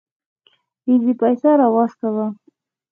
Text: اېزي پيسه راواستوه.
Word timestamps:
اېزي 0.87 1.13
پيسه 1.19 1.49
راواستوه. 1.59 2.25